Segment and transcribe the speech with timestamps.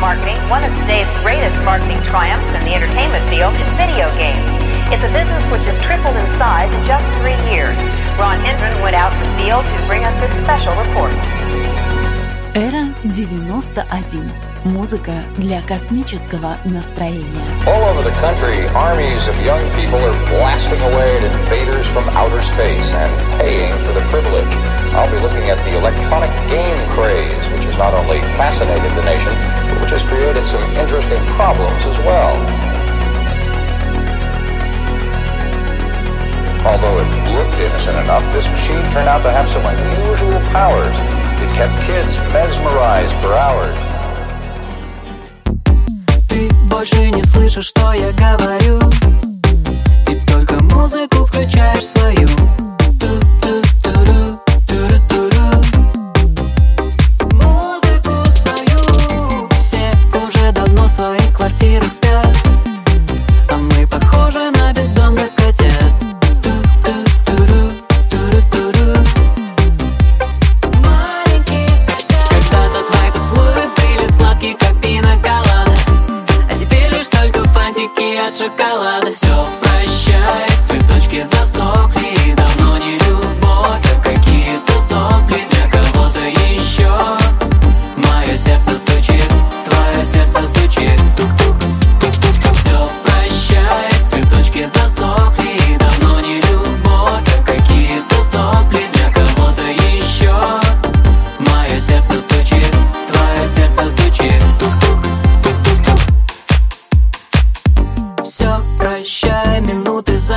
[0.00, 4.54] marketing, one of today's greatest marketing triumphs in the entertainment field is video games.
[4.88, 7.78] It's a business which has tripled in size in just three years.
[8.18, 11.12] Ron Hendren went out in the field to bring us this special report.
[12.54, 14.32] Эра 91.
[14.64, 17.44] Музыка для космического настроения.
[17.66, 22.40] All over the country, armies of young people are blasting away at invaders from outer
[22.40, 24.48] space and paying for the privilege.
[24.94, 29.34] I'll be looking at the electronic game craze, which has not only fascinated the nation,
[29.59, 32.36] but which has created some interesting problems as well.
[36.66, 40.96] Although it looked innocent enough, this machine turned out to have some unusual powers.
[41.38, 43.78] It kept kids mesmerized for hours.
[46.28, 48.78] Ты больше не слышишь, что я говорю
[50.10, 52.28] И только музыку включаешь свою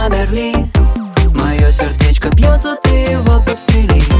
[0.04, 0.52] Замерли
[1.34, 4.13] Мое сердечко бьется, ты его подстрели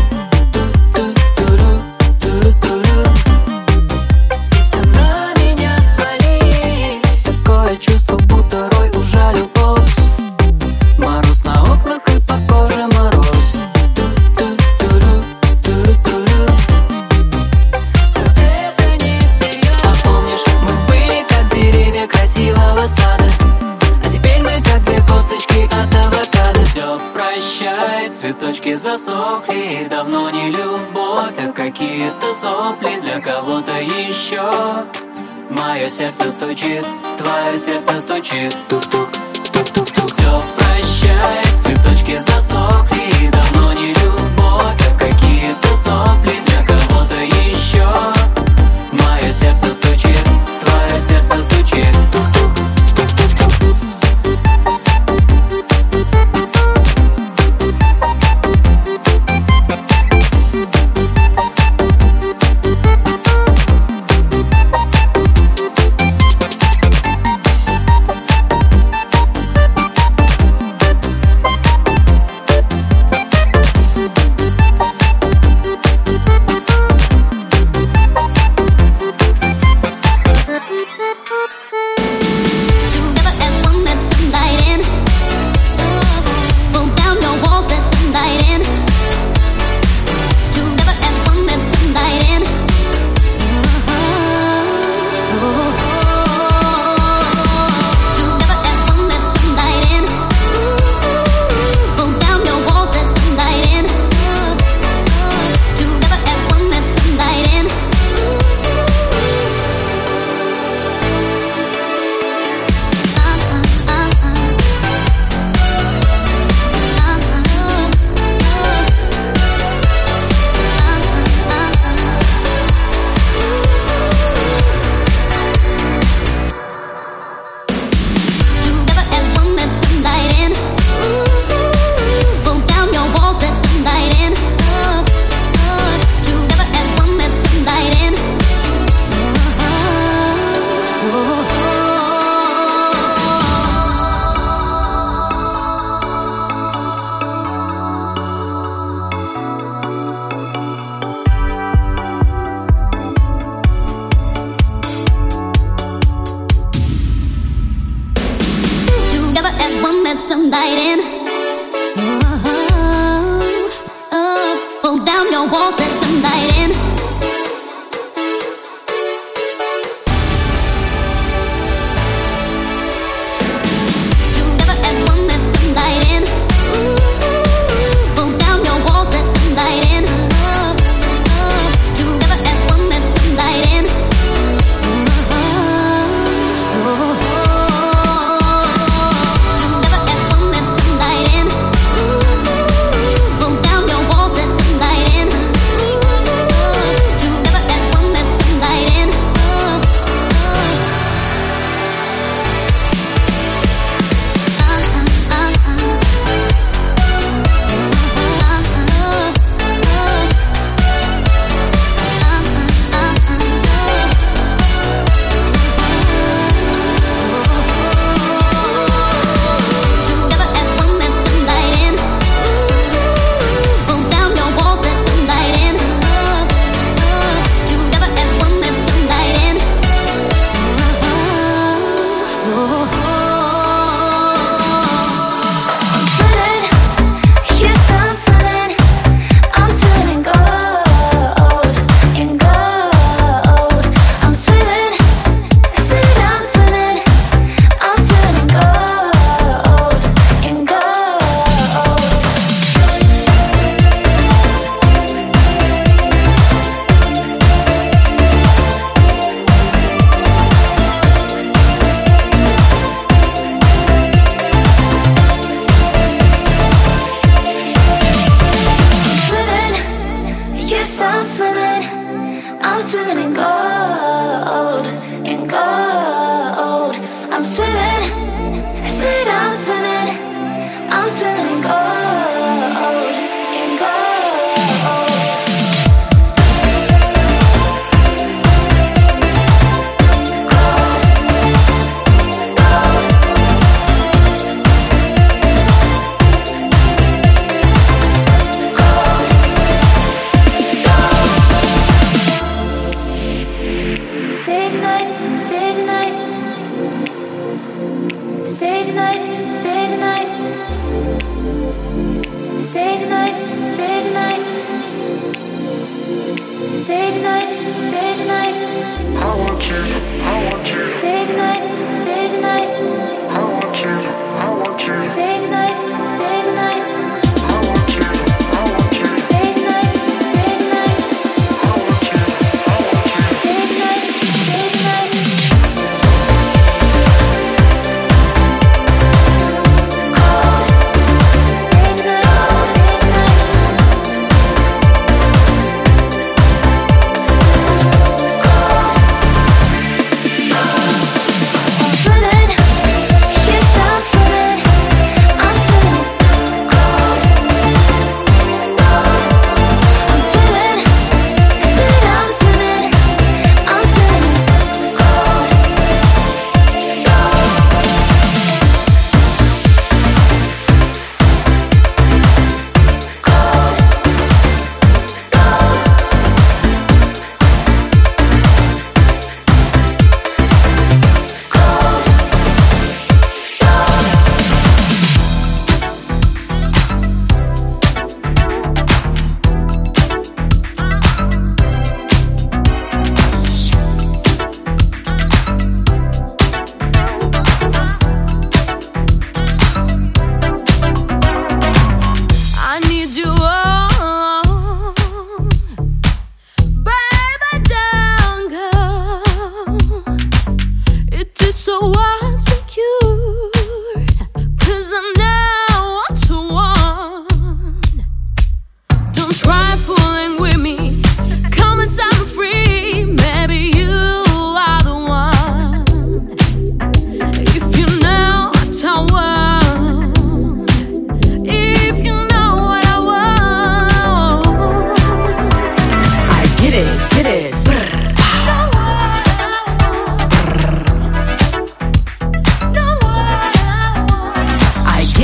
[29.88, 34.42] давно не любовь, а какие-то сопли Для кого-то еще
[35.50, 36.86] Мое сердце стучит,
[37.18, 39.08] твое сердце стучит тук-тук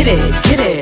[0.04, 0.79] get it, get it.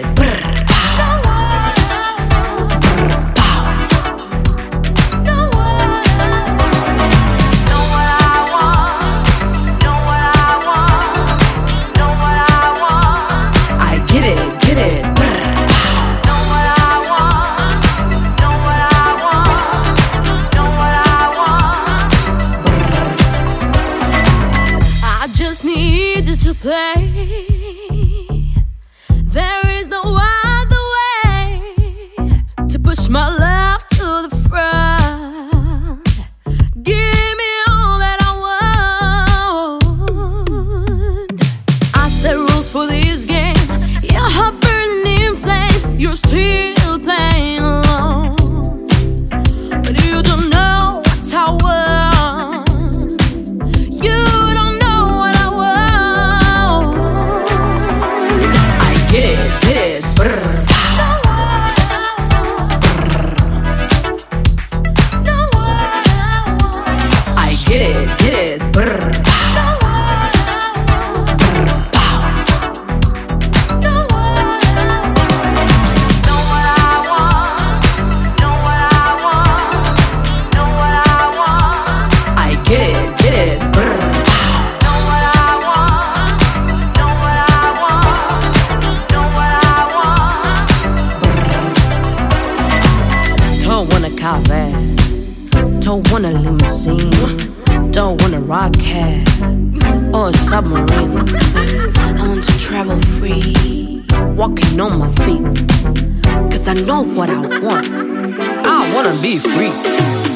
[109.08, 110.27] Wanna be free.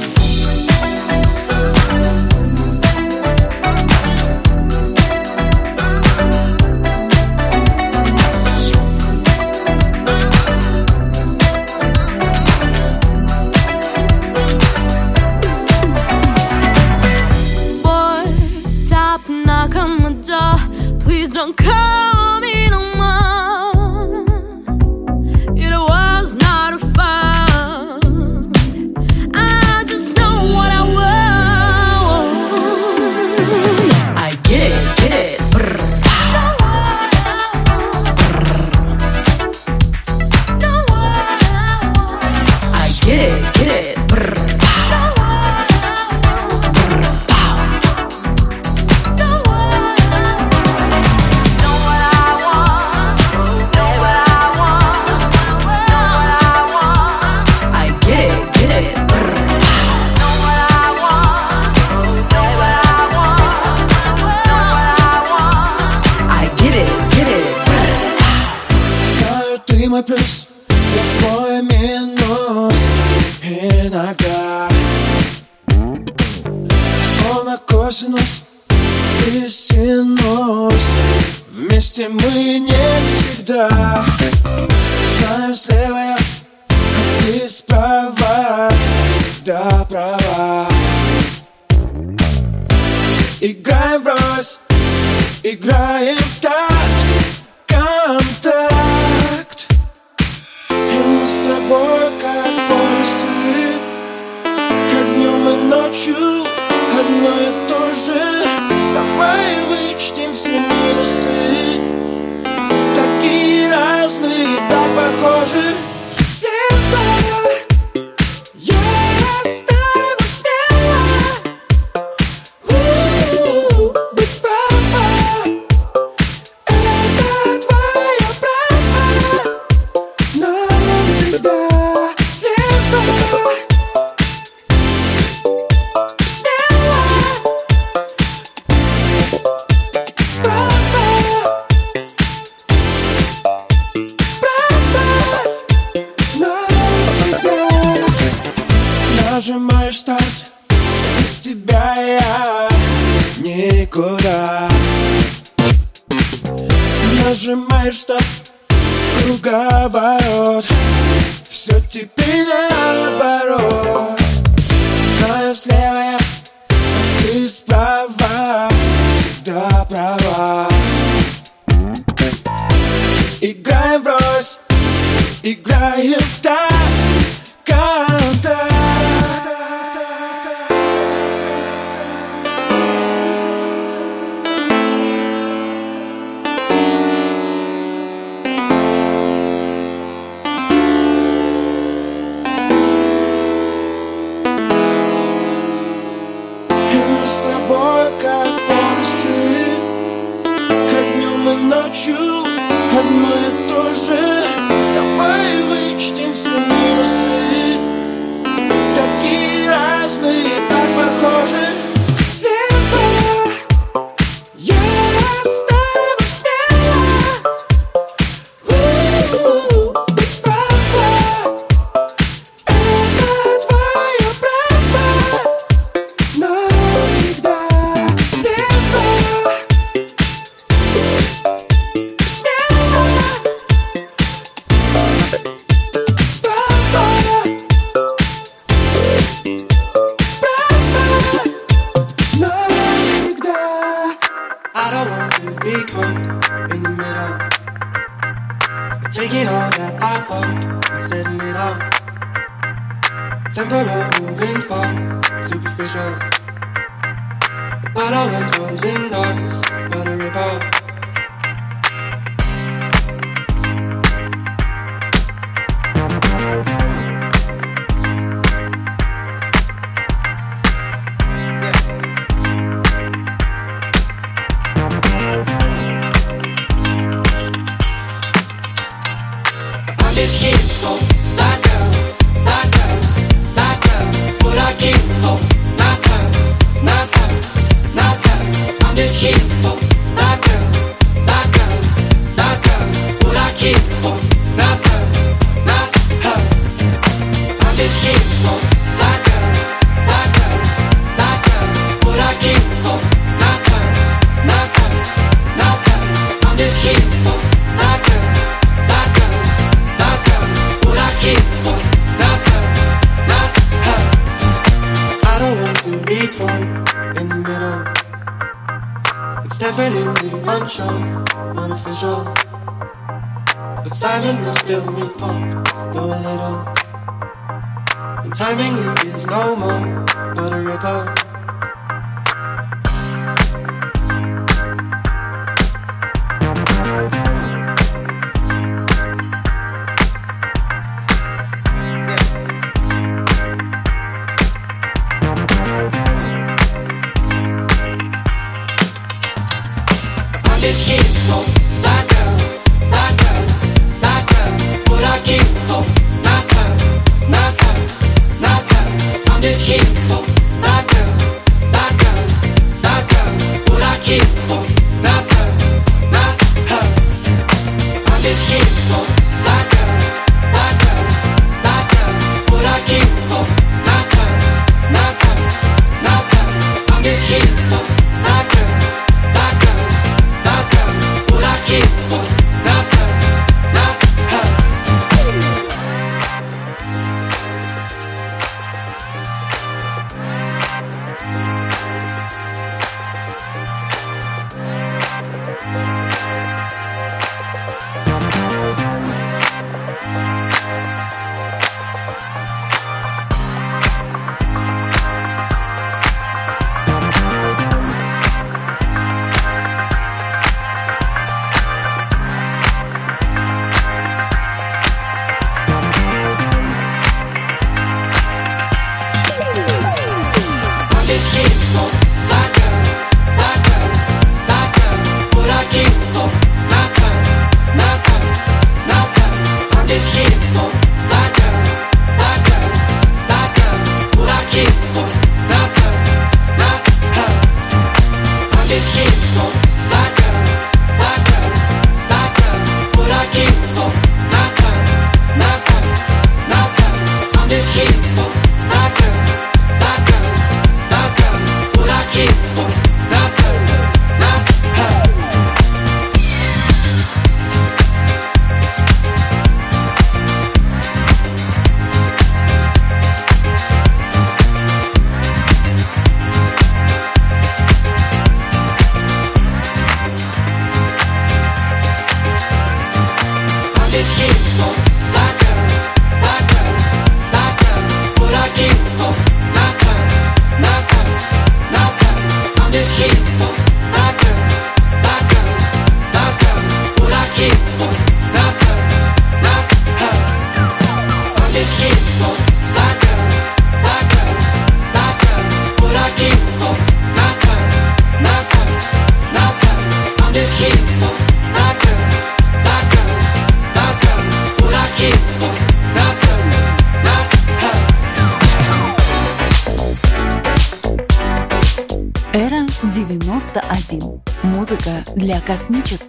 [447.84, 448.41] faithful.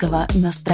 [0.03, 0.72] русского настроения.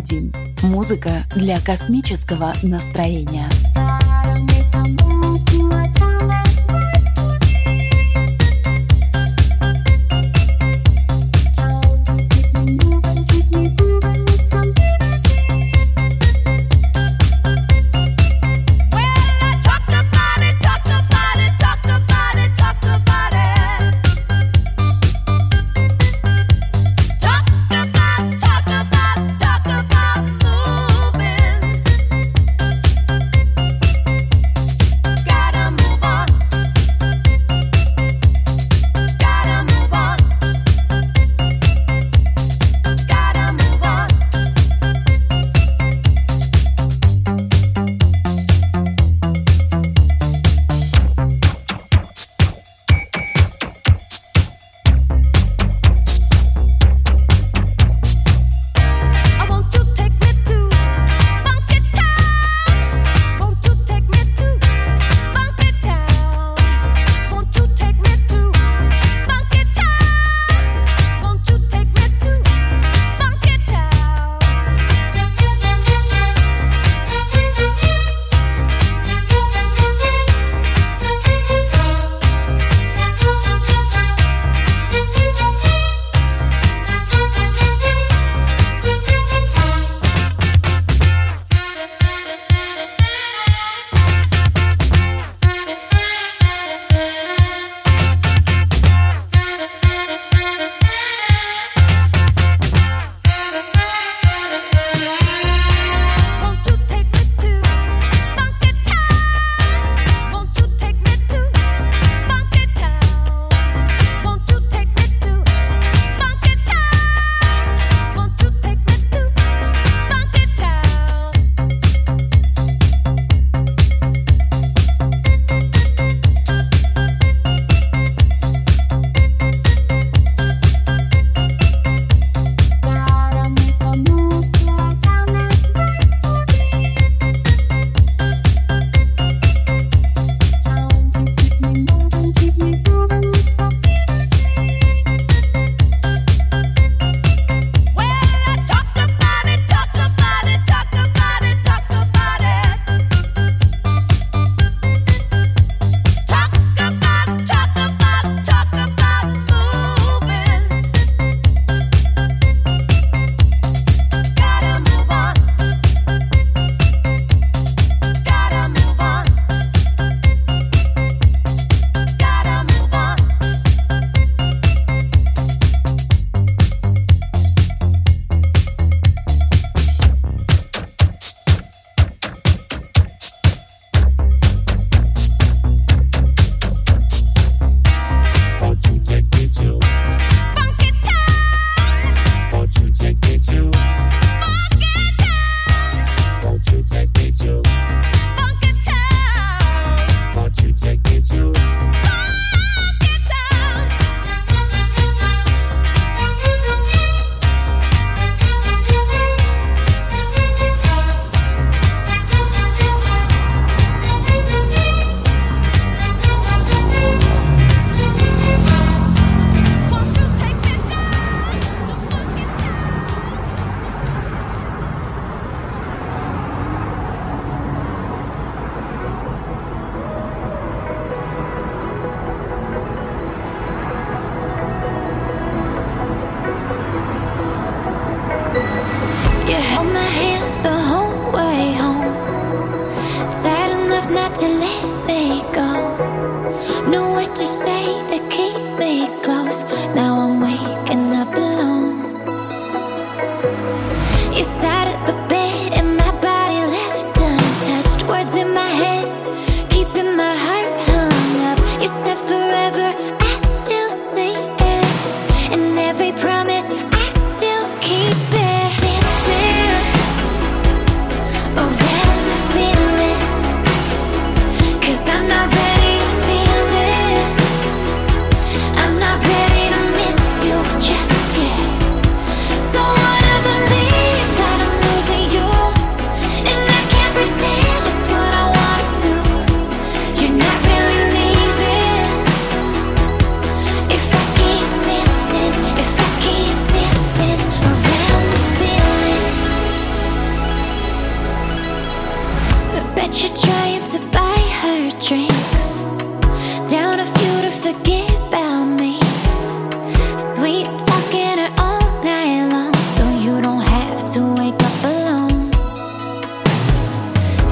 [0.00, 0.32] 91.
[0.62, 3.48] Музыка для космического настроения.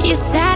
[0.08, 0.47] You said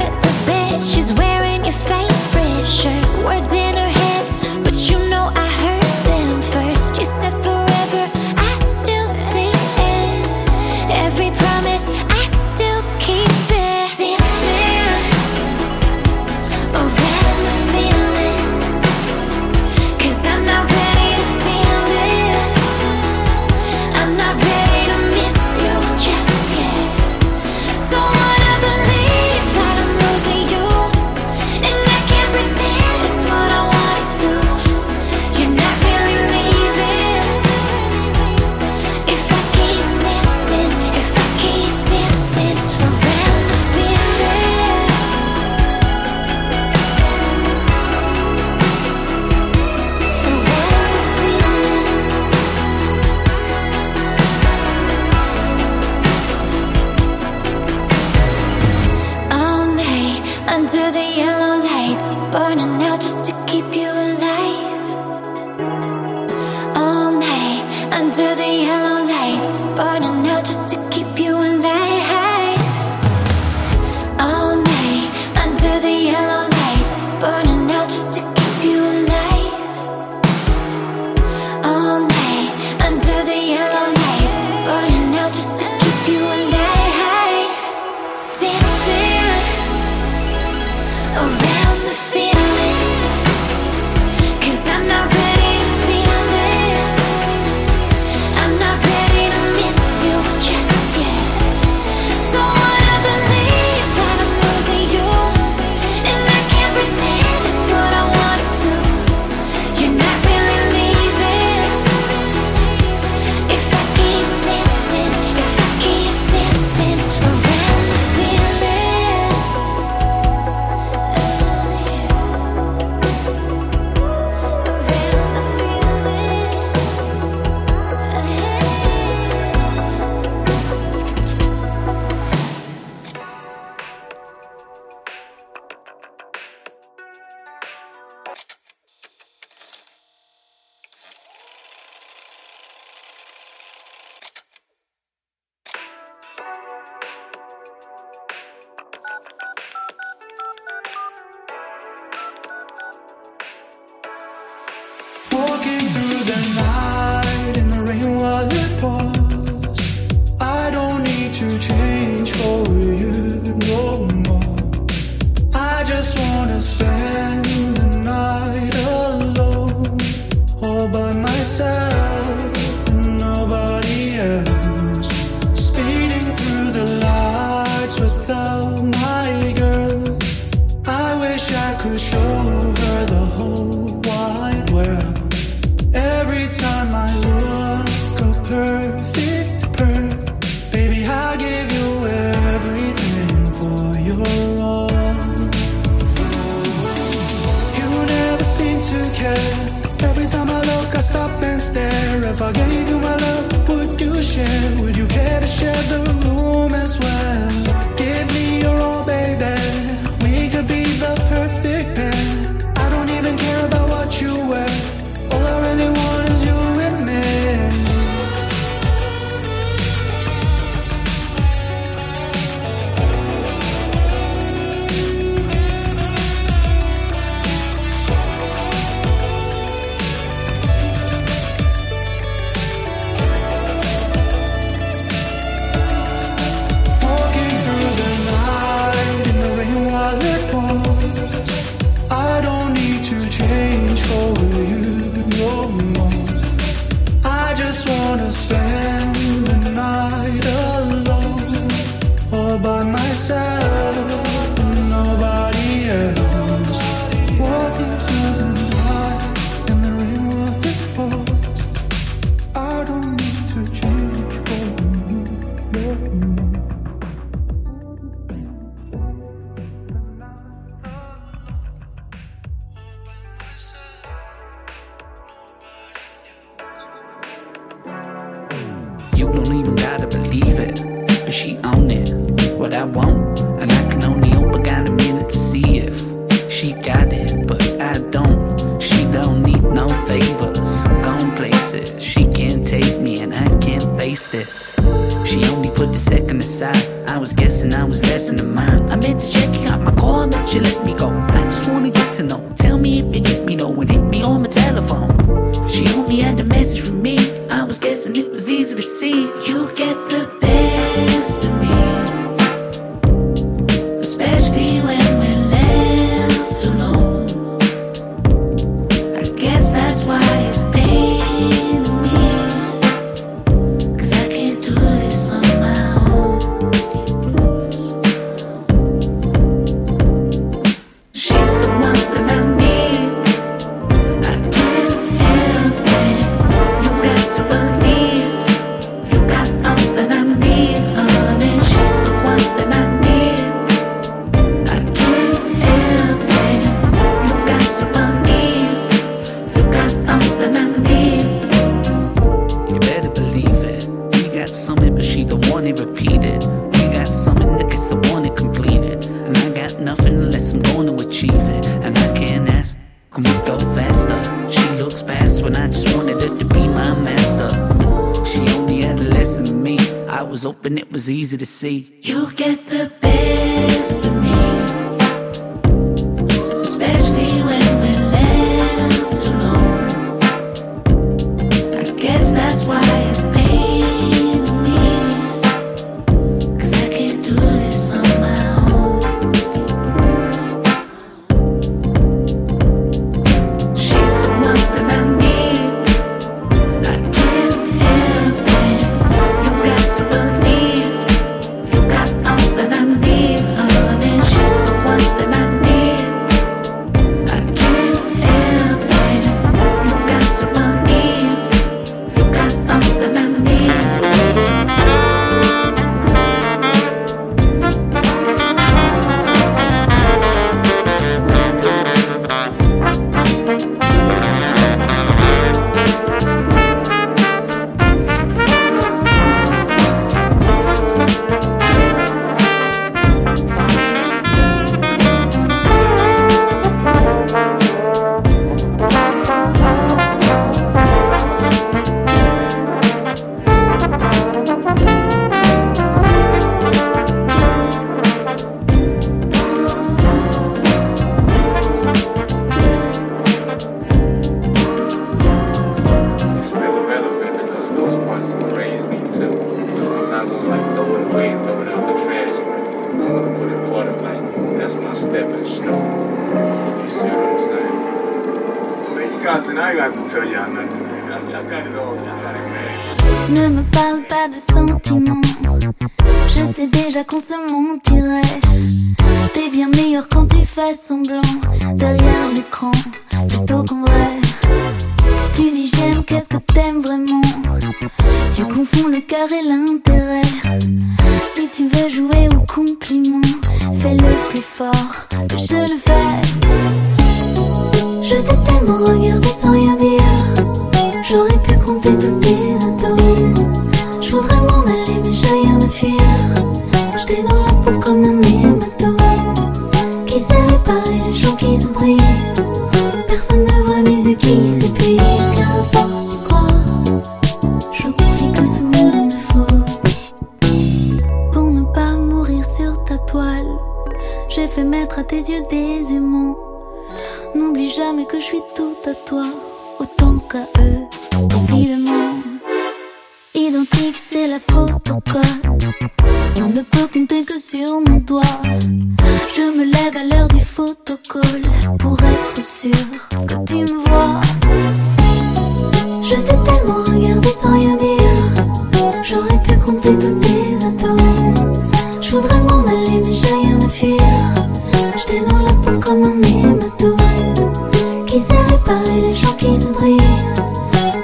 [371.63, 372.02] see.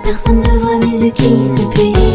[0.09, 2.08] Personne ne voit mes yeux qui s'appuient.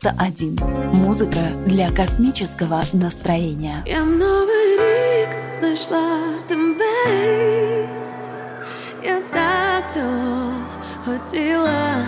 [0.00, 0.58] 91.
[0.92, 3.82] Музыка для космического настроения.
[3.86, 5.28] Я много рік
[5.58, 7.88] знайшла тебе.
[9.02, 10.52] Я так цього
[11.04, 12.06] хотіла.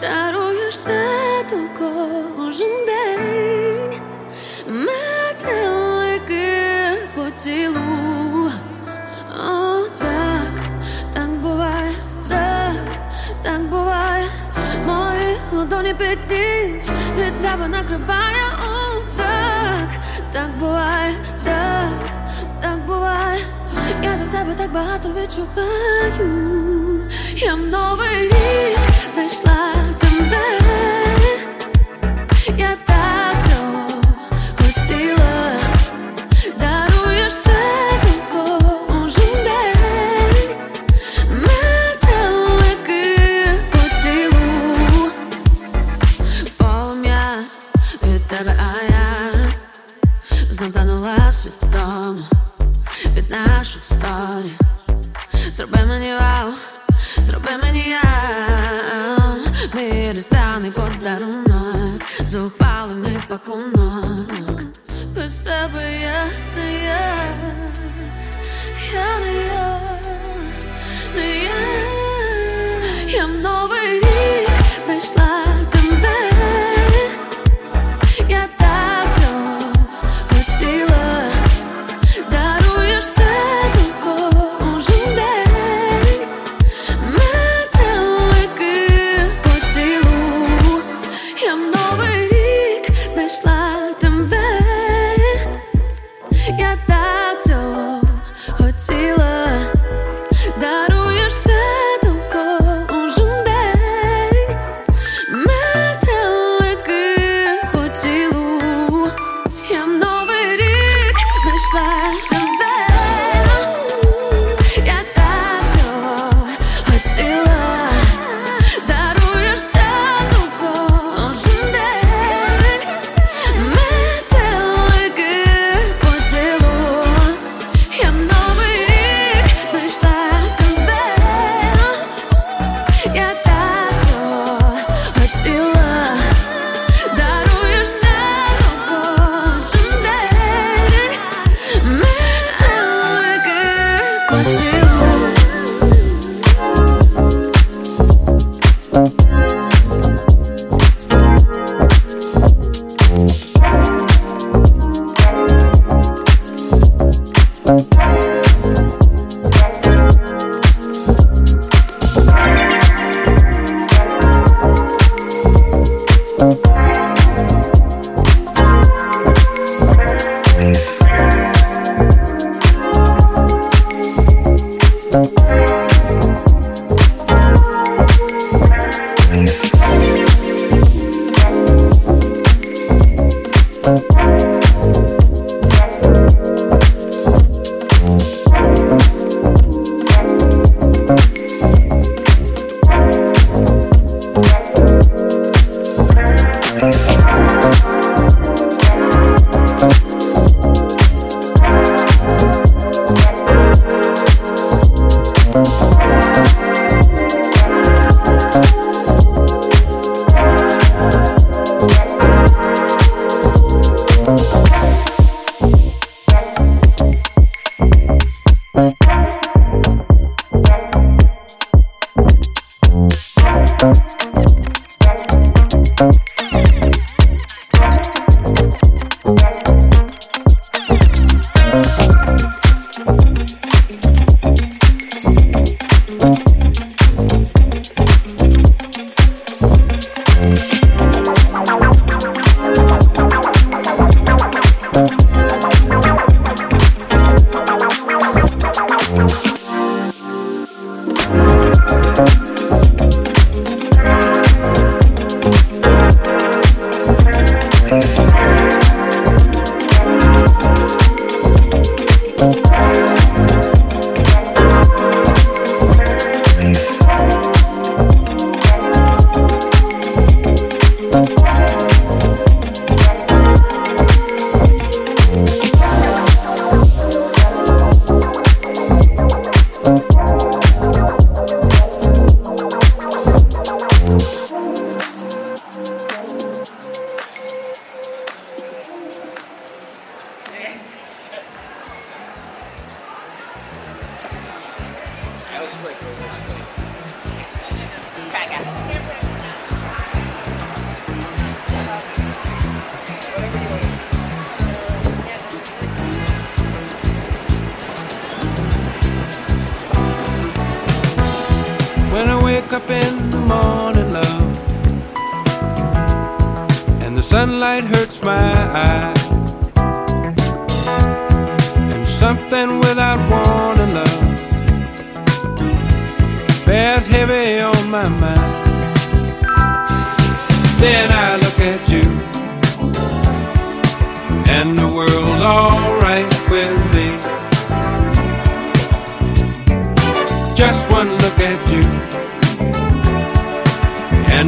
[0.00, 4.00] Даруєш світу кожен день.
[4.66, 6.48] Метелики
[7.16, 8.13] поцілуй.
[15.64, 16.82] ладони петли
[17.16, 18.46] Этапа накрываю
[18.98, 19.88] уток
[20.32, 21.92] Так буває, так,
[22.60, 23.40] так буває.
[24.02, 26.30] Я до тебя так багато відчуваю.
[27.36, 28.78] Я новий рік
[29.12, 29.74] знайшла
[63.46, 63.58] ако
[65.14, 67.16] Без тебе я не я
[68.92, 69.80] Я не я,
[71.14, 71.58] не я
[73.08, 74.50] Я новый рік
[74.84, 75.53] знайшла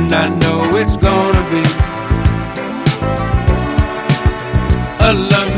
[0.07, 1.63] and I know it's gonna be
[5.05, 5.56] a long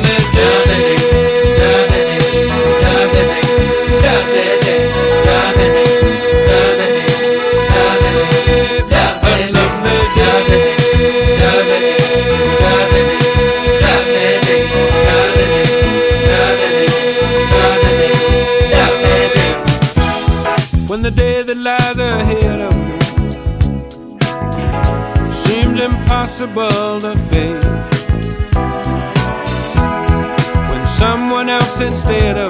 [32.11, 32.47] instead of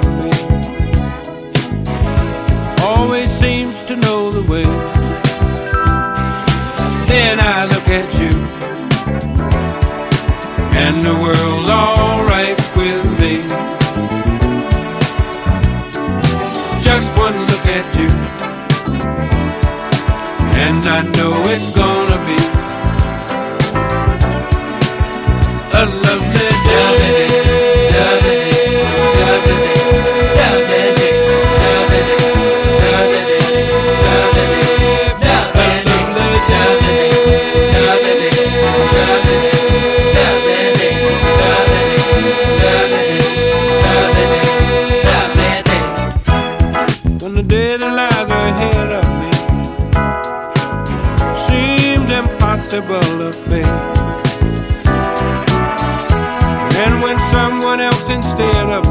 [52.73, 53.65] impossible of faith.
[56.75, 58.88] And when someone else instead of